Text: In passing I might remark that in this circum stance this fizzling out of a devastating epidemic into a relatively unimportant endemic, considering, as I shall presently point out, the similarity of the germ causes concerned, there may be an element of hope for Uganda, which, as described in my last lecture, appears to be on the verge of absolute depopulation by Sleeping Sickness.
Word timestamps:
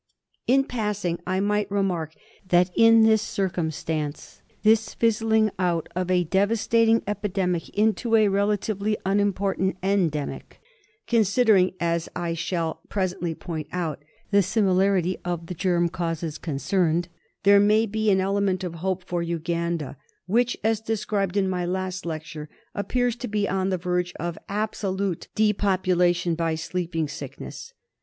In 0.47 0.63
passing 0.63 1.19
I 1.27 1.39
might 1.41 1.69
remark 1.69 2.15
that 2.47 2.71
in 2.75 3.03
this 3.03 3.21
circum 3.21 3.69
stance 3.69 4.41
this 4.63 4.95
fizzling 4.95 5.51
out 5.59 5.89
of 5.95 6.09
a 6.09 6.23
devastating 6.23 7.03
epidemic 7.05 7.69
into 7.69 8.15
a 8.15 8.27
relatively 8.27 8.97
unimportant 9.05 9.77
endemic, 9.83 10.59
considering, 11.05 11.75
as 11.79 12.09
I 12.15 12.33
shall 12.33 12.81
presently 12.89 13.35
point 13.35 13.67
out, 13.71 14.03
the 14.31 14.41
similarity 14.41 15.19
of 15.23 15.45
the 15.45 15.53
germ 15.53 15.87
causes 15.87 16.39
concerned, 16.39 17.07
there 17.43 17.59
may 17.59 17.85
be 17.85 18.09
an 18.09 18.19
element 18.19 18.63
of 18.63 18.73
hope 18.81 19.03
for 19.03 19.21
Uganda, 19.21 19.97
which, 20.25 20.57
as 20.63 20.81
described 20.81 21.37
in 21.37 21.47
my 21.47 21.63
last 21.63 22.07
lecture, 22.07 22.49
appears 22.73 23.15
to 23.17 23.27
be 23.27 23.47
on 23.47 23.69
the 23.69 23.77
verge 23.77 24.13
of 24.15 24.39
absolute 24.49 25.27
depopulation 25.35 26.33
by 26.33 26.55
Sleeping 26.55 27.07
Sickness. 27.07 27.75